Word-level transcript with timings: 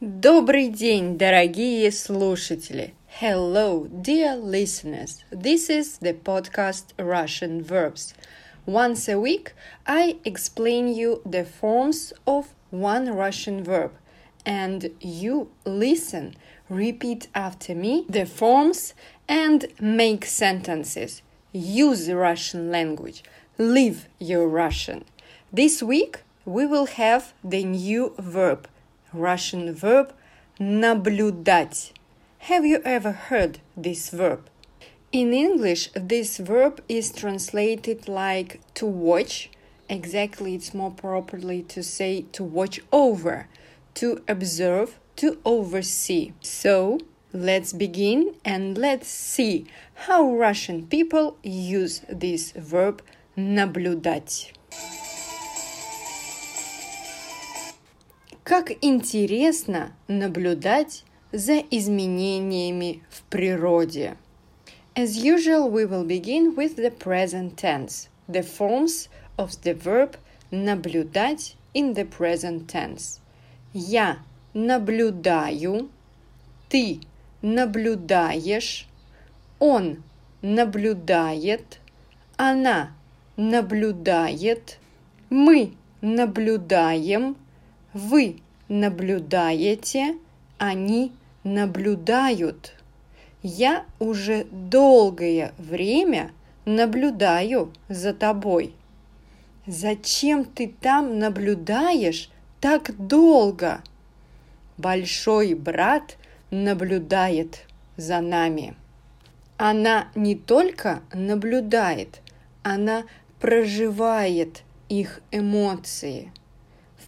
Добрый 0.00 0.68
день, 0.68 1.16
дорогие 1.16 1.90
слушатели! 1.90 2.92
Hello, 3.18 3.88
dear 3.88 4.36
listeners! 4.36 5.24
This 5.30 5.70
is 5.70 5.96
the 6.02 6.12
podcast 6.12 6.92
Russian 6.98 7.62
Verbs. 7.62 8.12
Once 8.66 9.08
a 9.08 9.18
week, 9.18 9.54
I 9.86 10.18
explain 10.26 10.94
you 10.94 11.22
the 11.24 11.46
forms 11.46 12.12
of 12.26 12.48
one 12.70 13.08
Russian 13.08 13.64
verb, 13.64 13.92
and 14.44 14.90
you 15.00 15.48
listen, 15.64 16.34
repeat 16.68 17.28
after 17.34 17.74
me 17.74 18.04
the 18.06 18.26
forms, 18.26 18.92
and 19.26 19.66
make 19.80 20.26
sentences. 20.26 21.22
Use 21.54 22.04
the 22.04 22.16
Russian 22.16 22.70
language. 22.70 23.24
Live 23.56 24.08
your 24.18 24.46
Russian. 24.46 25.06
This 25.50 25.82
week, 25.82 26.18
we 26.44 26.66
will 26.66 26.84
have 26.84 27.32
the 27.42 27.64
new 27.64 28.12
verb 28.18 28.68
Russian 29.12 29.72
verb 29.74 30.12
наблюдать. 30.60 31.92
Have 32.38 32.64
you 32.64 32.80
ever 32.84 33.12
heard 33.12 33.60
this 33.76 34.10
verb? 34.10 34.48
In 35.12 35.32
English, 35.32 35.90
this 35.94 36.38
verb 36.38 36.82
is 36.88 37.12
translated 37.12 38.08
like 38.08 38.60
to 38.74 38.86
watch. 38.86 39.50
Exactly, 39.88 40.54
it's 40.54 40.74
more 40.74 40.90
properly 40.90 41.62
to 41.62 41.82
say 41.82 42.26
to 42.32 42.44
watch 42.44 42.80
over, 42.92 43.48
to 43.94 44.22
observe, 44.28 44.98
to 45.16 45.38
oversee. 45.44 46.32
So, 46.40 46.98
let's 47.32 47.72
begin 47.72 48.34
and 48.44 48.76
let's 48.76 49.08
see 49.08 49.66
how 49.94 50.34
Russian 50.34 50.86
people 50.86 51.36
use 51.42 52.02
this 52.08 52.52
verb 52.52 53.02
наблюдать. 53.36 54.52
Как 58.51 58.69
интересно 58.81 59.93
наблюдать 60.09 61.05
за 61.31 61.59
изменениями 61.59 63.01
в 63.09 63.21
природе. 63.29 64.17
As 64.93 65.15
usual, 65.15 65.71
we 65.71 65.85
will 65.85 66.03
begin 66.03 66.53
with 66.57 66.75
the 66.75 66.91
present 66.91 67.55
tense, 67.55 68.09
the 68.27 68.43
forms 68.43 69.07
of 69.37 69.51
the 69.63 69.73
verb 69.73 70.17
наблюдать 70.51 71.55
in 71.73 71.93
the 71.93 72.05
present 72.05 72.67
tense. 72.67 73.21
Я 73.71 74.17
наблюдаю, 74.53 75.89
ты 76.67 76.99
наблюдаешь, 77.41 78.85
он 79.59 80.03
наблюдает, 80.41 81.79
она 82.35 82.91
наблюдает, 83.37 84.77
мы 85.29 85.71
наблюдаем, 86.01 87.37
вы 87.93 88.37
наблюдаете, 88.67 90.17
они 90.57 91.11
наблюдают. 91.43 92.73
Я 93.43 93.85
уже 93.99 94.45
долгое 94.51 95.53
время 95.57 96.31
наблюдаю 96.65 97.73
за 97.89 98.13
тобой. 98.13 98.73
Зачем 99.65 100.45
ты 100.45 100.73
там 100.79 101.19
наблюдаешь 101.19 102.29
так 102.59 102.95
долго? 103.07 103.83
Большой 104.77 105.53
брат 105.53 106.17
наблюдает 106.49 107.65
за 107.97 108.21
нами. 108.21 108.75
Она 109.57 110.07
не 110.15 110.35
только 110.35 111.01
наблюдает, 111.13 112.21
она 112.63 113.03
проживает 113.39 114.63
их 114.87 115.21
эмоции– 115.31 116.31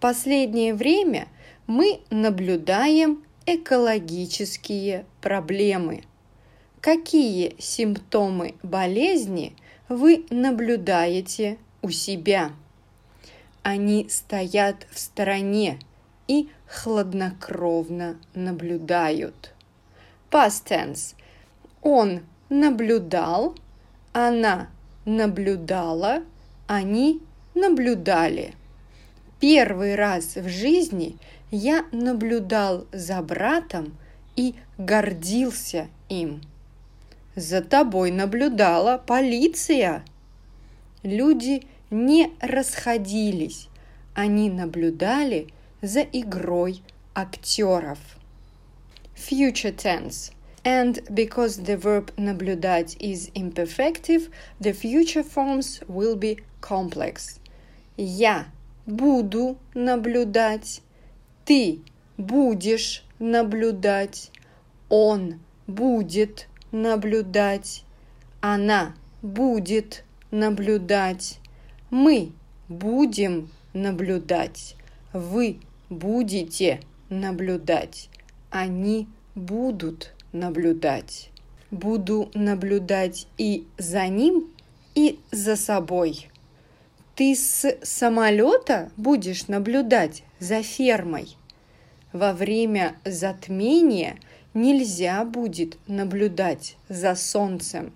последнее 0.00 0.74
время 0.74 1.28
мы 1.66 2.00
наблюдаем 2.10 3.24
экологические 3.46 5.04
проблемы. 5.20 6.02
Какие 6.80 7.56
симптомы 7.58 8.54
болезни 8.62 9.54
вы 9.88 10.24
наблюдаете 10.30 11.58
у 11.82 11.90
себя? 11.90 12.52
Они 13.62 14.08
стоят 14.08 14.86
в 14.90 14.98
стороне 14.98 15.78
и 16.28 16.48
хладнокровно 16.66 18.18
наблюдают. 18.34 19.52
Past 20.30 20.66
tense. 20.68 21.14
Он 21.82 22.20
наблюдал, 22.48 23.54
она 24.12 24.68
наблюдала, 25.04 26.22
они 26.66 27.20
наблюдали. 27.54 28.54
Первый 29.40 29.94
раз 29.94 30.34
в 30.34 30.48
жизни 30.48 31.16
я 31.50 31.86
наблюдал 31.92 32.86
за 32.92 33.22
братом 33.22 33.96
и 34.34 34.54
гордился 34.78 35.88
им. 36.08 36.42
За 37.36 37.60
тобой 37.62 38.10
наблюдала 38.10 38.98
полиция. 38.98 40.04
Люди 41.04 41.62
не 41.90 42.32
расходились, 42.40 43.68
они 44.14 44.50
наблюдали 44.50 45.46
за 45.82 46.00
игрой 46.00 46.82
актеров. 47.14 47.98
Future 49.14 49.74
tense. 49.74 50.32
And 50.64 51.00
because 51.08 51.62
the 51.62 51.76
verb 51.76 52.12
наблюдать 52.16 52.96
is 52.98 53.30
imperfective, 53.34 54.28
the 54.60 54.72
future 54.72 55.22
forms 55.22 55.80
will 55.86 56.16
be 56.16 56.42
complex. 56.60 57.38
Я 57.96 58.48
буду 58.88 59.58
наблюдать, 59.74 60.80
ты 61.44 61.80
будешь 62.16 63.04
наблюдать, 63.18 64.30
он 64.88 65.40
будет 65.66 66.48
наблюдать, 66.72 67.84
она 68.40 68.94
будет 69.20 70.04
наблюдать, 70.30 71.38
мы 71.90 72.32
будем 72.68 73.50
наблюдать, 73.74 74.74
вы 75.12 75.60
будете 75.90 76.80
наблюдать, 77.10 78.08
они 78.48 79.06
будут 79.34 80.14
наблюдать. 80.32 81.30
Буду 81.70 82.30
наблюдать 82.32 83.26
и 83.36 83.66
за 83.76 84.08
ним, 84.08 84.48
и 84.94 85.18
за 85.30 85.56
собой. 85.56 86.28
Ты 87.18 87.34
с 87.34 87.76
самолета 87.82 88.92
будешь 88.96 89.48
наблюдать 89.48 90.22
за 90.38 90.62
фермой. 90.62 91.36
Во 92.12 92.32
время 92.32 92.94
затмения 93.04 94.20
нельзя 94.54 95.24
будет 95.24 95.78
наблюдать 95.88 96.76
за 96.88 97.16
солнцем. 97.16 97.92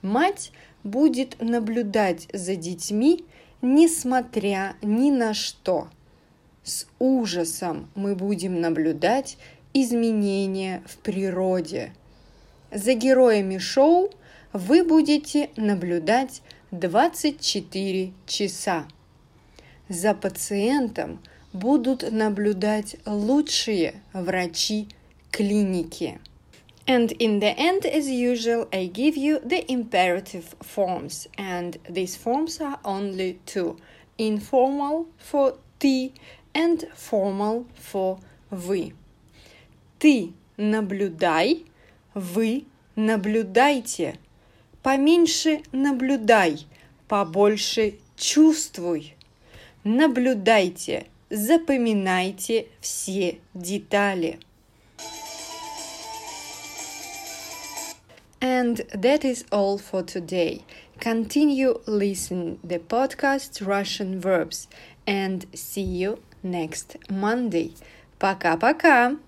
Мать 0.00 0.50
будет 0.82 1.36
наблюдать 1.42 2.26
за 2.32 2.56
детьми, 2.56 3.22
несмотря 3.60 4.76
ни 4.80 5.10
на 5.10 5.34
что. 5.34 5.88
С 6.62 6.86
ужасом 6.98 7.90
мы 7.94 8.14
будем 8.16 8.62
наблюдать 8.62 9.36
изменения 9.74 10.82
в 10.86 10.96
природе. 10.96 11.92
За 12.72 12.94
героями 12.94 13.58
шоу 13.58 14.10
вы 14.54 14.84
будете 14.84 15.50
наблюдать 15.56 16.40
24 16.70 18.12
часа. 18.26 18.86
За 19.88 20.12
пациентом 20.14 21.18
будут 21.54 22.10
наблюдать 22.12 22.96
лучшие 23.06 24.02
врачи 24.12 24.88
клиники. 25.30 26.18
And 26.86 27.12
in 27.18 27.40
the 27.40 27.54
end, 27.56 27.84
as 27.84 28.08
usual, 28.08 28.68
I 28.72 28.86
give 28.86 29.16
you 29.16 29.40
the 29.40 29.64
imperative 29.70 30.54
forms, 30.62 31.26
and 31.36 31.78
these 31.88 32.16
forms 32.16 32.60
are 32.60 32.78
only 32.84 33.38
two 33.44 33.78
informal 34.18 35.06
for 35.18 35.58
ты 35.78 36.12
and 36.54 36.88
formal 36.94 37.66
for 37.76 38.18
вы. 38.50 38.94
Ты 39.98 40.32
наблюдай, 40.56 41.64
вы 42.14 42.64
наблюдайте. 42.96 44.18
Поменьше 44.88 45.60
наблюдай, 45.72 46.66
побольше 47.08 47.92
чувствуй. 48.16 49.14
Наблюдайте, 49.84 51.04
запоминайте 51.28 52.68
все 52.80 53.36
детали. 53.52 54.38
And 58.40 58.76
that 58.94 59.24
is 59.24 59.44
all 59.50 59.76
for 59.76 60.02
today. 60.02 60.62
Continue 60.98 61.82
listen 61.86 62.58
the 62.64 62.78
podcast 62.78 63.60
Russian 63.60 64.18
verbs 64.18 64.68
and 65.06 65.44
see 65.52 65.82
you 65.82 66.22
next 66.42 66.96
Monday. 67.10 67.74
Пока-пока! 68.18 69.18